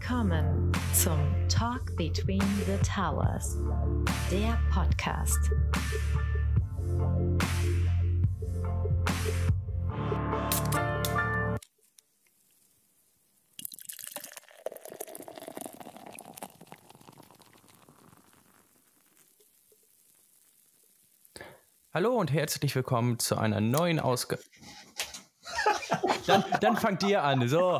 [0.00, 1.18] Willkommen zum
[1.50, 3.58] Talk Between the Towers,
[4.30, 5.38] der Podcast.
[21.92, 24.42] Hallo und herzlich willkommen zu einer neuen Ausgabe.
[26.26, 27.78] dann, dann fangt ihr an, so.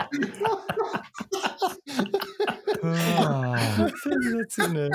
[2.83, 3.57] Ah,
[4.03, 4.91] sensationell.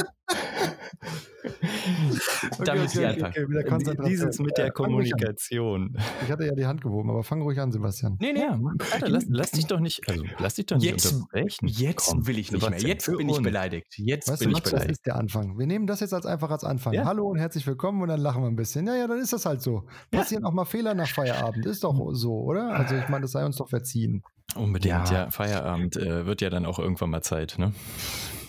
[2.63, 3.33] da müssen Sie anfangen.
[3.47, 5.97] Okay, okay, Dieses mit der Kommunikation.
[6.23, 8.17] Ich hatte ja die Hand gewoben, aber fang ruhig an, Sebastian.
[8.19, 8.59] Nee, nee, ja,
[8.93, 11.67] Alter, lass, lass, dich doch nicht, also lass dich doch nicht jetzt, unterbrechen.
[11.67, 12.95] Jetzt Komm, will ich nicht Sebastian, mehr.
[12.95, 13.93] Jetzt bin ich beleidigt.
[13.97, 14.89] Jetzt weißt bin du, ich beleidigt.
[14.89, 15.57] Das ist der Anfang.
[15.57, 16.93] Wir nehmen das jetzt als einfach als Anfang.
[16.93, 17.05] Ja?
[17.05, 18.87] Hallo und herzlich willkommen und dann lachen wir ein bisschen.
[18.87, 19.85] Ja, ja, dann ist das halt so.
[20.11, 20.49] Passieren ja.
[20.49, 21.65] auch mal Fehler nach Feierabend.
[21.65, 22.73] Ist doch so, oder?
[22.73, 24.23] Also ich meine, das sei uns doch verziehen.
[24.55, 25.25] Unbedingt, ja.
[25.25, 25.29] ja.
[25.29, 27.73] Feierabend äh, wird ja dann auch irgendwann mal Zeit, ne?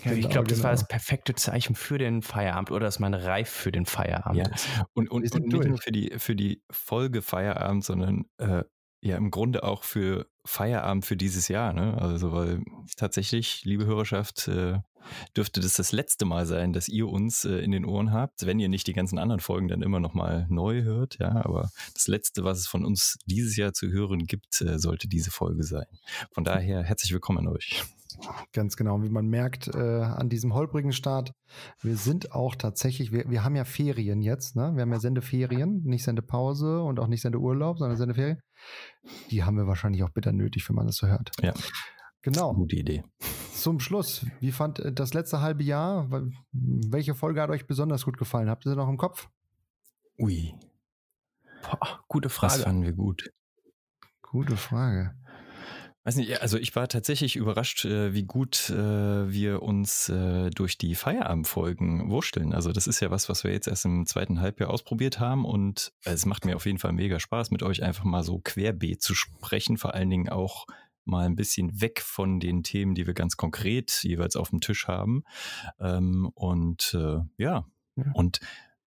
[0.03, 0.81] Ja, ich glaube, das war genau.
[0.81, 4.53] das perfekte Zeichen für den Feierabend oder dass man reif für den Feierabend ja.
[4.53, 4.67] ist.
[4.93, 8.63] Und, und, und nicht nur für die, für die Folge Feierabend, sondern äh,
[9.01, 11.73] ja im Grunde auch für Feierabend für dieses Jahr.
[11.73, 11.97] Ne?
[11.99, 12.63] Also, weil
[12.95, 14.79] tatsächlich, liebe Hörerschaft, äh,
[15.35, 18.59] dürfte das das letzte Mal sein, dass ihr uns äh, in den Ohren habt, wenn
[18.59, 21.17] ihr nicht die ganzen anderen Folgen dann immer nochmal neu hört.
[21.19, 25.07] Ja, aber das letzte, was es von uns dieses Jahr zu hören gibt, äh, sollte
[25.07, 25.85] diese Folge sein.
[26.31, 27.83] Von daher herzlich willkommen an euch.
[28.53, 29.03] Ganz genau.
[29.03, 31.33] Wie man merkt äh, an diesem holprigen Start,
[31.81, 34.71] wir sind auch tatsächlich, wir, wir haben ja Ferien jetzt, ne?
[34.73, 38.39] Wir haben ja Sendeferien, nicht Sendepause und auch nicht Sendeurlaub, sondern Sendeferien.
[39.29, 41.31] Die haben wir wahrscheinlich auch bitter nötig, wenn man das so hört.
[41.41, 41.53] Ja.
[42.21, 42.53] Genau.
[42.53, 43.03] Gute Idee.
[43.53, 46.07] Zum Schluss, wie fand äh, das letzte halbe Jahr?
[46.51, 48.49] Welche Folge hat euch besonders gut gefallen?
[48.49, 49.29] Habt ihr sie noch im Kopf?
[50.19, 50.53] Ui.
[51.63, 52.53] Boah, gute Frage.
[52.53, 53.31] Was fanden wir gut?
[54.21, 55.15] Gute Frage.
[56.03, 58.75] Weiß nicht, also ich war tatsächlich überrascht, äh, wie gut äh,
[59.29, 60.11] wir uns
[60.55, 62.53] durch die Feierabendfolgen wursteln.
[62.53, 65.91] Also das ist ja was, was wir jetzt erst im zweiten Halbjahr ausprobiert haben und
[66.05, 69.15] es macht mir auf jeden Fall mega Spaß, mit euch einfach mal so querbeet zu
[69.15, 70.65] sprechen, vor allen Dingen auch
[71.07, 74.87] mal ein bisschen weg von den Themen, die wir ganz konkret jeweils auf dem Tisch
[74.87, 75.23] haben.
[75.79, 76.97] Ähm, und
[77.37, 78.39] ja, ja, und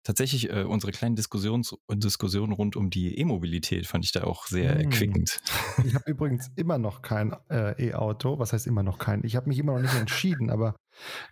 [0.04, 4.74] tatsächlich äh, unsere kleinen Diskussions Diskussion rund um die E-Mobilität fand ich da auch sehr
[4.76, 4.82] hm.
[4.82, 5.40] erquickend.
[5.84, 8.40] Ich habe übrigens immer noch kein äh, E-Auto.
[8.40, 9.24] Was heißt immer noch kein?
[9.24, 10.76] Ich habe mich immer noch nicht entschieden, aber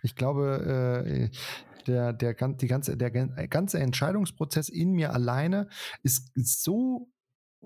[0.02, 1.36] ich glaube, äh,
[1.86, 5.68] der, der, die ganze, der ganze Entscheidungsprozess in mir alleine
[6.02, 7.08] ist so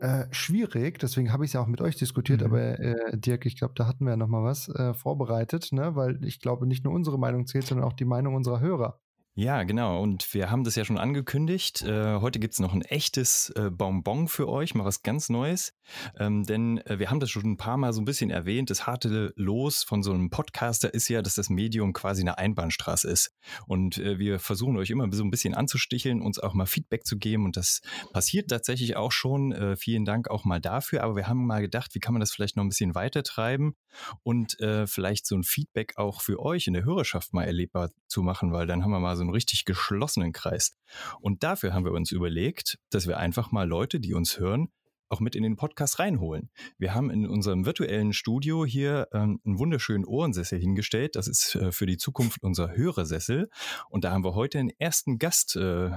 [0.00, 2.46] äh, schwierig, deswegen habe ich es ja auch mit euch diskutiert, mhm.
[2.46, 5.94] aber äh, Dirk, ich glaube, da hatten wir ja nochmal was äh, vorbereitet, ne?
[5.94, 9.01] weil ich glaube, nicht nur unsere Meinung zählt, sondern auch die Meinung unserer Hörer.
[9.34, 10.02] Ja, genau.
[10.02, 11.80] Und wir haben das ja schon angekündigt.
[11.80, 15.72] Äh, heute gibt's noch ein echtes äh, Bonbon für euch, mal was ganz Neues.
[16.18, 18.68] Ähm, denn äh, wir haben das schon ein paar Mal so ein bisschen erwähnt.
[18.68, 23.08] Das harte Los von so einem Podcaster ist ja, dass das Medium quasi eine Einbahnstraße
[23.08, 23.34] ist.
[23.66, 27.16] Und äh, wir versuchen euch immer so ein bisschen anzusticheln, uns auch mal Feedback zu
[27.16, 27.46] geben.
[27.46, 27.80] Und das
[28.12, 29.52] passiert tatsächlich auch schon.
[29.52, 31.02] Äh, vielen Dank auch mal dafür.
[31.04, 33.76] Aber wir haben mal gedacht, wie kann man das vielleicht noch ein bisschen weiter treiben
[34.22, 38.22] und äh, vielleicht so ein Feedback auch für euch in der Hörerschaft mal erlebbar zu
[38.22, 40.76] machen, weil dann haben wir mal so einen richtig geschlossenen Kreis.
[41.20, 44.70] Und dafür haben wir uns überlegt, dass wir einfach mal Leute, die uns hören,
[45.12, 46.50] auch mit in den Podcast reinholen.
[46.78, 51.16] Wir haben in unserem virtuellen Studio hier ähm, einen wunderschönen Ohrensessel hingestellt.
[51.16, 53.50] Das ist äh, für die Zukunft unser Hörersessel.
[53.90, 55.90] Und da haben wir heute einen ersten Gast äh,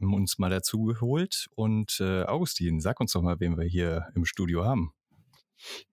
[0.00, 1.46] uns mal dazu geholt.
[1.54, 4.92] Und äh, Augustin, sag uns doch mal, wen wir hier im Studio haben.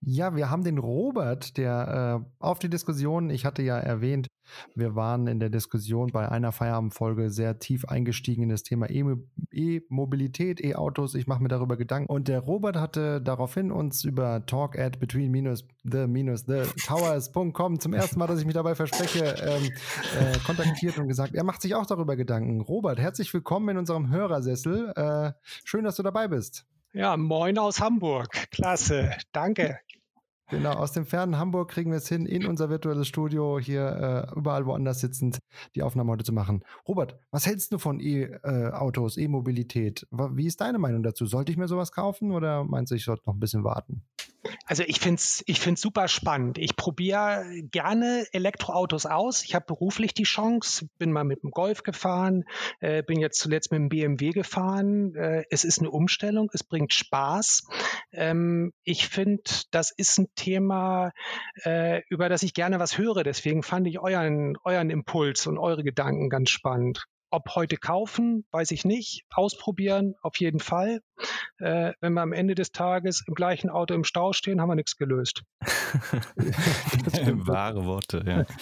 [0.02, 4.28] Ja, wir haben den Robert, der äh, auf die Diskussion, ich hatte ja erwähnt,
[4.76, 10.64] wir waren in der Diskussion bei einer Feierabendfolge sehr tief eingestiegen in das Thema E-Mobilität,
[10.64, 11.16] E-Autos.
[11.16, 12.12] Ich mache mir darüber Gedanken.
[12.12, 17.80] Und der Robert hatte daraufhin uns über talk at between minus the minus the towers.com
[17.80, 19.72] zum ersten Mal, dass ich mich dabei verspreche, ähm,
[20.20, 22.62] äh, kontaktiert und gesagt, er macht sich auch darüber Gedanken.
[22.62, 24.94] Robert, herzlich willkommen in unserem Hörersessel.
[24.96, 25.32] Äh,
[25.64, 26.66] schön, dass du dabei bist.
[26.96, 28.32] Ja, moin aus Hamburg.
[28.52, 29.18] Klasse.
[29.34, 29.82] Danke.
[30.50, 34.40] Genau, aus dem fernen Hamburg kriegen wir es hin, in unser virtuelles Studio hier äh,
[34.40, 35.40] überall woanders sitzend
[35.74, 36.64] die Aufnahme heute zu machen.
[36.88, 40.08] Robert, was hältst du von E-Autos, E-Mobilität?
[40.12, 41.26] Wie ist deine Meinung dazu?
[41.26, 44.04] Sollte ich mir sowas kaufen oder meinst du, ich sollte noch ein bisschen warten?
[44.66, 46.58] Also ich finde es ich find's super spannend.
[46.58, 49.44] Ich probiere gerne Elektroautos aus.
[49.44, 52.46] Ich habe beruflich die Chance, bin mal mit dem Golf gefahren,
[52.80, 55.16] äh, bin jetzt zuletzt mit dem BMW gefahren.
[55.16, 57.68] Äh, es ist eine Umstellung, es bringt Spaß.
[58.12, 61.12] Ähm, ich finde, das ist ein Thema,
[61.64, 63.24] äh, über das ich gerne was höre.
[63.24, 67.06] Deswegen fand ich euren, euren Impuls und eure Gedanken ganz spannend
[67.36, 69.26] ob heute kaufen, weiß ich nicht.
[69.34, 71.02] Ausprobieren, auf jeden Fall.
[71.58, 74.76] Äh, wenn wir am Ende des Tages im gleichen Auto im Stau stehen, haben wir
[74.76, 75.44] nichts gelöst.
[77.46, 78.46] Wahre Worte, ja.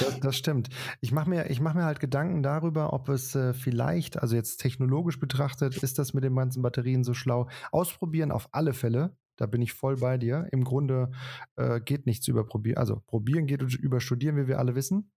[0.00, 0.68] Das, das stimmt.
[1.00, 5.18] Ich mache mir, mach mir halt Gedanken darüber, ob es äh, vielleicht, also jetzt technologisch
[5.18, 7.48] betrachtet, ist das mit den ganzen Batterien so schlau.
[7.72, 9.16] Ausprobieren auf alle Fälle.
[9.36, 10.46] Da bin ich voll bei dir.
[10.52, 11.10] Im Grunde
[11.56, 12.78] äh, geht nichts über probieren.
[12.78, 15.12] Also probieren geht über studieren, wie wir alle wissen.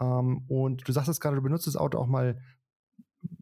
[0.00, 2.38] Ähm, und du sagst es gerade, du benutzt das Auto auch mal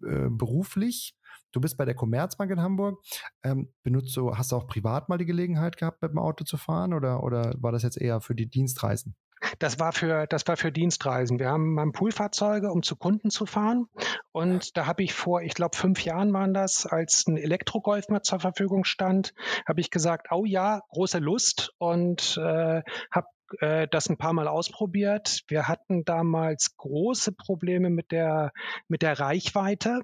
[0.04, 1.16] äh, beruflich.
[1.52, 3.02] Du bist bei der Commerzbank in Hamburg.
[3.42, 6.56] Ähm, benutzt du, hast du auch privat mal die Gelegenheit gehabt, mit dem Auto zu
[6.56, 9.16] fahren oder, oder war das jetzt eher für die Dienstreisen?
[9.58, 11.38] Das war für, das war für Dienstreisen.
[11.38, 13.86] Wir haben, haben Poolfahrzeuge, um zu Kunden zu fahren.
[14.32, 18.22] Und da habe ich vor, ich glaube, fünf Jahren waren das, als ein Elektrogolf mal
[18.22, 19.34] zur Verfügung stand,
[19.66, 23.26] habe ich gesagt, oh ja, große Lust und äh, habe
[23.60, 25.42] äh, das ein paar Mal ausprobiert.
[25.48, 28.52] Wir hatten damals große Probleme mit der,
[28.88, 30.00] mit der Reichweite.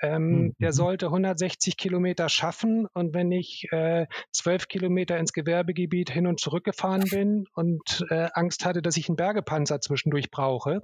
[0.00, 0.54] Ähm, mhm.
[0.60, 6.40] Der sollte 160 Kilometer schaffen und wenn ich äh, 12 Kilometer ins Gewerbegebiet hin und
[6.40, 10.82] zurück gefahren bin und äh, Angst hatte, dass ich einen Bergepanzer zwischendurch brauche,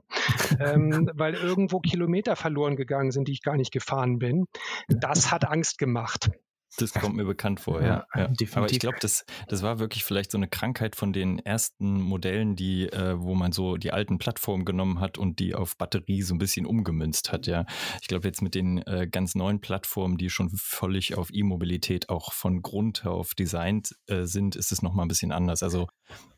[0.61, 4.47] ähm, weil irgendwo Kilometer verloren gegangen sind, die ich gar nicht gefahren bin,
[4.89, 6.31] das hat Angst gemacht.
[6.79, 8.07] Das kommt mir bekannt vor, ja.
[8.15, 8.29] ja.
[8.39, 8.47] ja.
[8.55, 12.57] Aber ich glaube, das, das war wirklich vielleicht so eine Krankheit von den ersten Modellen,
[12.57, 16.35] die, äh, wo man so die alten Plattformen genommen hat und die auf Batterie so
[16.35, 17.67] ein bisschen umgemünzt hat, ja.
[18.01, 22.33] Ich glaube, jetzt mit den äh, ganz neuen Plattformen, die schon völlig auf E-Mobilität auch
[22.33, 25.63] von Grund auf designt äh, sind, ist es nochmal ein bisschen anders.
[25.63, 25.89] Also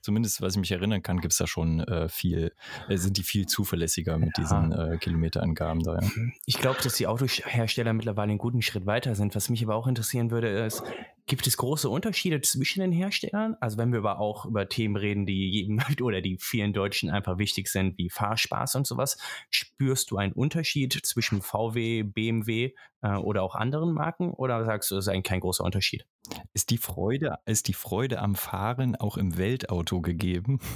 [0.01, 2.53] zumindest, was ich mich erinnern kann, gibt es da schon äh, viel,
[2.89, 4.45] äh, sind die viel zuverlässiger mit ja.
[4.45, 6.01] diesen äh, Kilometerangaben da.
[6.01, 6.09] Ja.
[6.45, 9.35] Ich glaube, dass die Autohersteller mittlerweile einen guten Schritt weiter sind.
[9.35, 10.83] Was mich aber auch interessieren würde, ist,
[11.29, 13.57] Gibt es große Unterschiede zwischen den Herstellern?
[13.61, 17.39] Also wenn wir aber auch über Themen reden, die jedem oder die vielen Deutschen einfach
[17.39, 19.19] wichtig sind, wie Fahrspaß und sowas,
[19.51, 24.31] spürst du einen Unterschied zwischen VW, BMW äh, oder auch anderen Marken?
[24.31, 26.07] Oder sagst du, es ist eigentlich kein großer Unterschied?
[26.55, 30.61] Ist die Freude, ist die Freude am Fahren auch im Weltauto gegeben?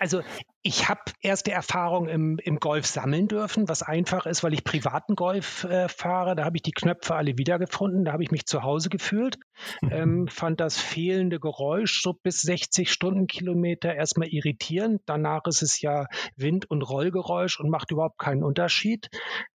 [0.00, 0.22] Also
[0.62, 5.16] ich habe erste Erfahrung im, im Golf sammeln dürfen, was einfach ist, weil ich privaten
[5.16, 6.36] Golf äh, fahre.
[6.36, 9.38] Da habe ich die Knöpfe alle wiedergefunden, da habe ich mich zu Hause gefühlt.
[9.90, 15.02] Ähm, fand das fehlende Geräusch so bis 60 Stundenkilometer erstmal irritierend.
[15.06, 16.06] Danach ist es ja
[16.36, 19.08] Wind- und Rollgeräusch und macht überhaupt keinen Unterschied.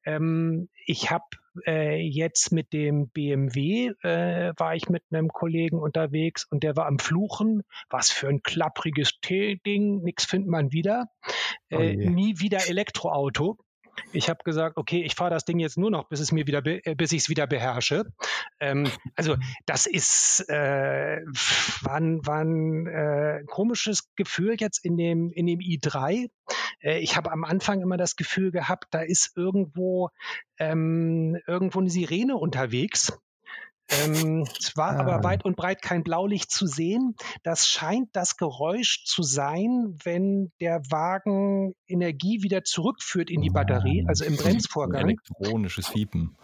[0.05, 1.25] Ähm, ich habe
[1.67, 6.87] äh, jetzt mit dem BMW äh, war ich mit einem Kollegen unterwegs und der war
[6.87, 7.63] am Fluchen.
[7.91, 11.07] Was für ein klappriges T-Ding, nichts findet man wieder.
[11.69, 13.59] Äh, oh nie wieder Elektroauto.
[14.13, 16.65] Ich habe gesagt, okay, ich fahre das Ding jetzt nur noch, bis es mir wieder,
[16.65, 18.05] äh, bis ich es wieder beherrsche.
[18.61, 19.37] Ähm, also
[19.67, 21.21] das ist äh,
[21.83, 26.31] war, ein, war ein äh, komisches Gefühl jetzt in dem in dem i3.
[26.81, 30.11] Äh, ich habe am Anfang immer das Gefühl gehabt, da ist irgendwo
[30.59, 33.13] ähm, irgendwo eine Sirene unterwegs.
[34.01, 35.01] Ähm, es war ah.
[35.01, 37.15] aber weit und breit kein Blaulicht zu sehen.
[37.43, 44.05] Das scheint das Geräusch zu sein, wenn der Wagen Energie wieder zurückführt in die Batterie,
[44.09, 45.03] also im Bremsvorgang.
[45.03, 46.37] Elektronisches Fiepen.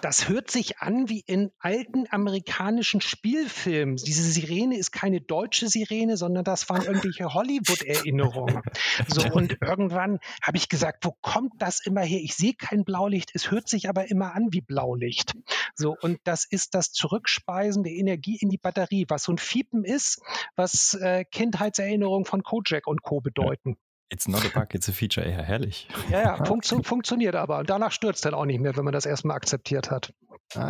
[0.00, 3.96] Das hört sich an wie in alten amerikanischen Spielfilmen.
[3.96, 8.62] Diese Sirene ist keine deutsche Sirene, sondern das waren irgendwelche Hollywood-Erinnerungen.
[9.08, 12.20] So, und irgendwann habe ich gesagt, wo kommt das immer her?
[12.22, 15.34] Ich sehe kein Blaulicht, es hört sich aber immer an wie Blaulicht.
[15.74, 19.84] So, und das ist das Zurückspeisen der Energie in die Batterie, was so ein Fiepen
[19.84, 20.22] ist,
[20.56, 23.20] was äh, Kindheitserinnerungen von Kojak und Co.
[23.20, 23.76] bedeuten.
[24.10, 25.28] It's not a bug, it's a feature.
[25.28, 25.88] Ja, herrlich.
[26.10, 27.58] Ja, ja, funktio funktioniert aber.
[27.58, 30.14] Und danach stürzt dann auch nicht mehr, wenn man das erstmal akzeptiert hat.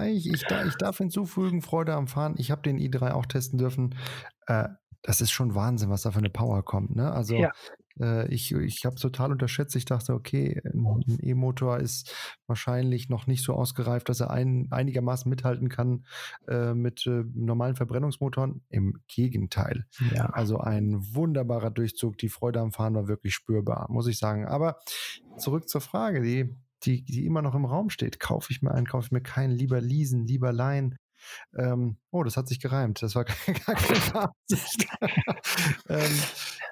[0.07, 2.37] Ich, ich, ich darf hinzufügen, Freude am Fahren.
[2.39, 3.97] Ich habe den i3 auch testen dürfen.
[4.47, 4.69] Äh,
[5.03, 6.97] das ist schon Wahnsinn, was da für eine Power kommt.
[6.97, 7.13] Ne?
[7.13, 7.53] Also ja.
[8.01, 9.77] Äh, ich ich habe es total unterschätzt.
[9.77, 12.15] Ich dachte, okay, ein E-Motor ist
[12.47, 16.05] wahrscheinlich noch nicht so ausgereift, dass er ein, einigermaßen mithalten kann
[16.49, 18.63] äh, mit äh, normalen Verbrennungsmotoren.
[18.69, 19.85] Im Gegenteil.
[20.15, 20.27] Ja.
[20.27, 22.19] Also ein wunderbarer Durchzug.
[22.19, 24.47] Die Freude am Fahren war wirklich spürbar, muss ich sagen.
[24.47, 24.79] Aber
[25.39, 28.21] zurück zur Frage, die, die, die immer noch im Raum steht.
[28.21, 30.97] Kaufe ich mir einen, kaufe ich mir keinen, lieber leasen, lieber leihen.
[31.57, 33.03] Ähm, oh, das hat sich gereimt.
[33.03, 33.25] Das war
[33.67, 34.87] gar keine Absicht.
[35.89, 36.19] ähm,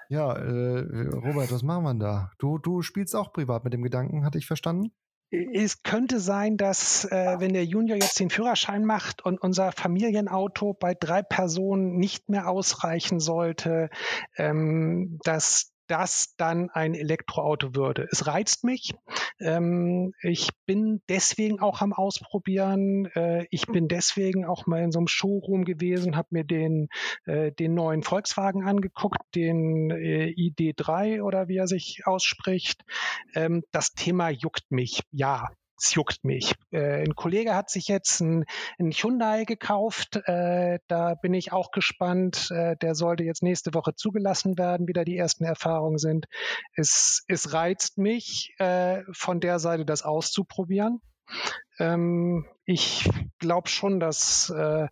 [0.09, 2.31] ja, äh, Robert, was machen wir da?
[2.39, 4.93] Du, du spielst auch privat mit dem Gedanken, hatte ich verstanden?
[5.31, 10.75] Es könnte sein, dass äh, wenn der Junior jetzt den Führerschein macht und unser Familienauto
[10.75, 13.89] bei drei Personen nicht mehr ausreichen sollte,
[14.37, 18.09] ähm, dass das dann ein Elektroauto würde.
[18.11, 18.95] Es reizt mich.
[19.39, 23.11] Ähm, ich bin deswegen auch am Ausprobieren.
[23.15, 26.89] Äh, ich bin deswegen auch mal in so einem Showroom gewesen, habe mir den,
[27.27, 32.87] äh, den neuen Volkswagen angeguckt, den äh, ID3 oder wie er sich ausspricht.
[33.35, 35.51] Ähm, das Thema juckt mich, ja
[35.83, 36.55] es juckt mich.
[36.71, 38.45] Äh, ein Kollege hat sich jetzt ein,
[38.79, 40.17] ein Hyundai gekauft.
[40.27, 42.51] Äh, da bin ich auch gespannt.
[42.51, 46.27] Äh, der sollte jetzt nächste Woche zugelassen werden, wie da die ersten Erfahrungen sind.
[46.75, 51.01] Es, es reizt mich, äh, von der Seite das auszuprobieren.
[51.79, 53.09] Ähm, ich
[53.39, 54.87] glaube schon, dass, äh,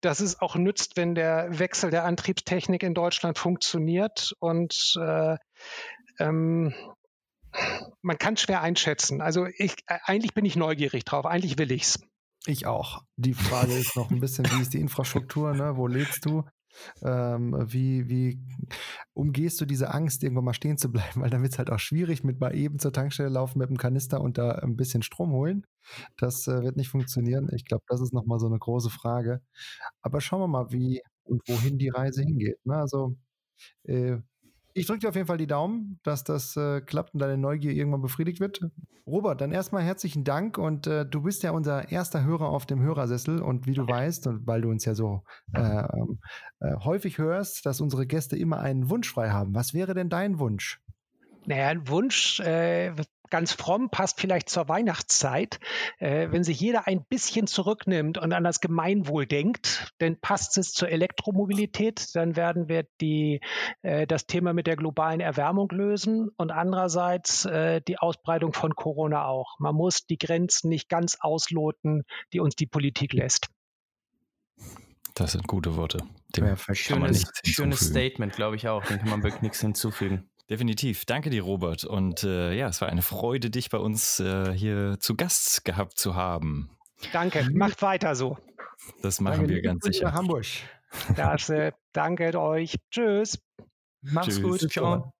[0.00, 5.36] dass es auch nützt, wenn der Wechsel der Antriebstechnik in Deutschland funktioniert und äh,
[6.18, 6.74] ähm,
[8.02, 9.20] man kann schwer einschätzen.
[9.20, 12.00] Also ich, äh, eigentlich bin ich neugierig drauf, eigentlich will ich's.
[12.46, 13.02] Ich auch.
[13.16, 15.76] Die Frage ist noch ein bisschen, wie ist die Infrastruktur, ne?
[15.76, 16.44] wo lebst du?
[17.02, 18.40] Ähm, wie, wie
[19.14, 21.22] umgehst du diese Angst, irgendwann mal stehen zu bleiben?
[21.22, 23.78] Weil dann wird es halt auch schwierig, mit mal eben zur Tankstelle laufen mit einem
[23.78, 25.66] Kanister und da ein bisschen Strom holen.
[26.16, 27.48] Das äh, wird nicht funktionieren.
[27.54, 29.40] Ich glaube, das ist nochmal so eine große Frage.
[30.02, 32.58] Aber schauen wir mal, wie und wohin die Reise hingeht.
[32.64, 32.76] Ne?
[32.76, 33.16] Also
[33.84, 34.18] äh,
[34.74, 37.72] ich drücke dir auf jeden Fall die Daumen, dass das äh, klappt und deine Neugier
[37.72, 38.60] irgendwann befriedigt wird.
[39.06, 42.82] Robert, dann erstmal herzlichen Dank und äh, du bist ja unser erster Hörer auf dem
[42.82, 46.18] Hörersessel und wie du weißt und weil du uns ja so äh, ähm,
[46.60, 49.54] äh, häufig hörst, dass unsere Gäste immer einen Wunsch frei haben.
[49.54, 50.80] Was wäre denn dein Wunsch?
[51.46, 52.92] Naja, ein Wunsch äh,
[53.30, 55.58] ganz fromm, passt vielleicht zur Weihnachtszeit.
[55.98, 60.72] Äh, wenn sich jeder ein bisschen zurücknimmt und an das Gemeinwohl denkt, dann passt es
[60.72, 63.40] zur Elektromobilität, dann werden wir die,
[63.82, 69.26] äh, das Thema mit der globalen Erwärmung lösen und andererseits äh, die Ausbreitung von Corona
[69.26, 69.58] auch.
[69.58, 73.48] Man muss die Grenzen nicht ganz ausloten, die uns die Politik lässt.
[75.14, 75.98] Das sind gute Worte.
[76.36, 78.84] Dem ja, schönes, schönes Statement, glaube ich auch.
[78.84, 80.28] Dem kann man wirklich nichts hinzufügen.
[80.50, 81.06] Definitiv.
[81.06, 81.84] Danke dir, Robert.
[81.84, 85.98] Und äh, ja, es war eine Freude, dich bei uns äh, hier zu Gast gehabt
[85.98, 86.70] zu haben.
[87.12, 87.48] Danke.
[87.52, 88.36] Macht weiter so.
[89.02, 90.12] Das machen danke, wir ganz sicher.
[90.12, 90.46] Hamburg.
[91.16, 92.76] Das, äh, danke euch.
[92.90, 93.38] Tschüss.
[94.02, 94.42] Mach's Tschüss.
[94.42, 94.70] gut.
[94.70, 95.12] Ciao.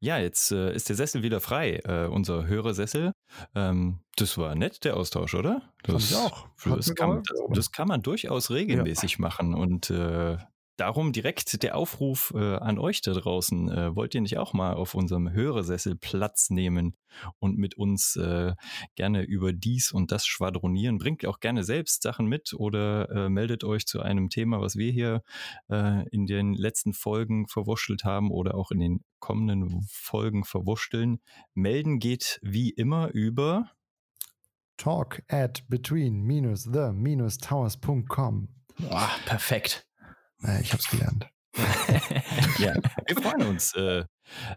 [0.00, 3.12] Ja, jetzt äh, ist der Sessel wieder frei, äh, unser Hörersessel.
[3.56, 5.62] Ähm, das war nett, der Austausch, oder?
[5.82, 6.48] Das, Fand ich auch.
[6.76, 9.20] Das kann, das, das kann, man durchaus regelmäßig ja.
[9.20, 10.38] machen und äh,
[10.78, 13.68] Darum direkt der Aufruf äh, an euch da draußen.
[13.68, 16.96] Äh, wollt ihr nicht auch mal auf unserem Hörersessel Platz nehmen
[17.40, 18.54] und mit uns äh,
[18.94, 20.98] gerne über dies und das schwadronieren?
[20.98, 24.92] Bringt auch gerne selbst Sachen mit oder äh, meldet euch zu einem Thema, was wir
[24.92, 25.24] hier
[25.68, 31.18] äh, in den letzten Folgen verwurschtelt haben oder auch in den kommenden Folgen verwurschteln.
[31.54, 33.72] Melden geht wie immer über
[34.76, 38.48] talk at between-the-towers.com.
[38.90, 39.87] Ah, perfekt.
[40.40, 41.26] Naja, ich habe es gelernt.
[42.58, 42.74] ja,
[43.06, 44.04] wir freuen uns äh,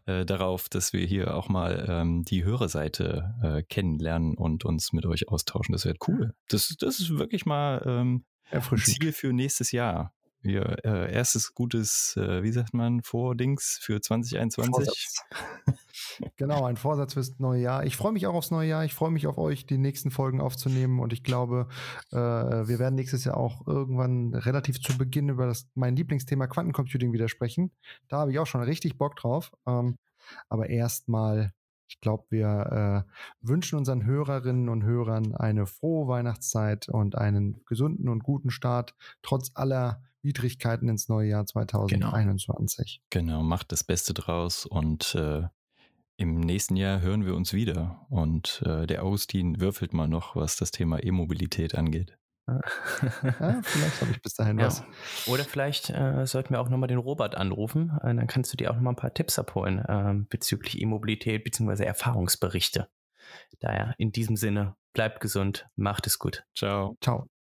[0.05, 5.05] äh, darauf, dass wir hier auch mal ähm, die Hörerseite äh, kennenlernen und uns mit
[5.05, 5.73] euch austauschen.
[5.73, 6.33] Das wird cool.
[6.50, 10.13] Das, das ist wirklich mal ähm, ein Ziel für nächstes Jahr.
[10.43, 14.73] Wir, äh, erstes gutes, äh, wie sagt man, Vordings für 2021.
[14.73, 15.23] Vorsatz.
[16.41, 17.86] genau, ein Vorsatz fürs neue Jahr.
[17.86, 18.83] Ich freue mich auch aufs neue Jahr.
[18.86, 21.00] Ich freue mich auf euch, die nächsten Folgen aufzunehmen.
[21.00, 21.67] Und ich glaube,
[22.12, 27.13] äh, wir werden nächstes Jahr auch irgendwann relativ zu Beginn über das, mein Lieblingsthema Quantencomputing
[27.13, 27.71] wieder sprechen.
[28.07, 29.51] Da habe ich auch schon richtig Bock drauf.
[29.67, 29.98] Ähm,
[30.50, 31.53] aber erstmal
[31.88, 38.07] ich glaube, wir äh, wünschen unseren Hörerinnen und Hörern eine frohe Weihnachtszeit und einen gesunden
[38.07, 43.01] und guten Start, trotz aller Widrigkeiten ins neue Jahr 2021.
[43.10, 45.43] Genau, genau macht das Beste draus und äh,
[46.21, 48.05] im nächsten Jahr hören wir uns wieder.
[48.09, 52.15] Und äh, der Augustin würfelt mal noch, was das Thema E-Mobilität angeht.
[52.47, 54.67] ja, vielleicht habe ich bis dahin ja.
[54.67, 54.83] was.
[55.25, 57.97] Oder vielleicht äh, sollten wir auch nochmal den Robert anrufen.
[58.03, 61.85] Äh, dann kannst du dir auch nochmal ein paar Tipps abholen ähm, bezüglich E-Mobilität bzw.
[61.85, 62.87] Erfahrungsberichte.
[63.59, 66.43] Daher in diesem Sinne, bleibt gesund, macht es gut.
[66.53, 66.97] Ciao.
[67.01, 67.31] Ciao.